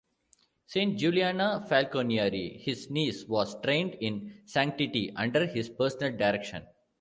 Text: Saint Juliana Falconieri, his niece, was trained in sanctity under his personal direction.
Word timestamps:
Saint 0.65 0.95
Juliana 0.97 1.61
Falconieri, 1.69 2.57
his 2.63 2.89
niece, 2.89 3.25
was 3.27 3.55
trained 3.61 3.93
in 4.01 4.41
sanctity 4.47 5.13
under 5.15 5.45
his 5.45 5.69
personal 5.69 6.11
direction. 6.17 6.63